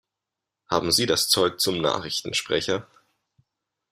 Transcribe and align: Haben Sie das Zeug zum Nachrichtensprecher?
Haben 0.67 0.91
Sie 0.91 1.05
das 1.05 1.27
Zeug 1.29 1.59
zum 1.61 1.79
Nachrichtensprecher? 1.79 2.87